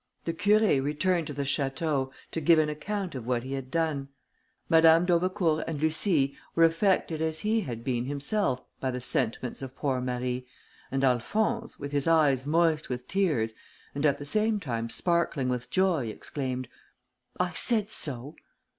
[0.25, 4.07] The Curé returned to the château to give an account of what he had done.
[4.67, 9.75] Madame d'Aubecourt and Lucie were affected as he had been himself by the sentiments of
[9.75, 10.47] poor Marie,
[10.89, 13.53] and Alphonse, with his eyes moist with tears,
[13.93, 16.67] and at the same time sparkling with joy, exclaimed,
[17.39, 18.35] "I said so."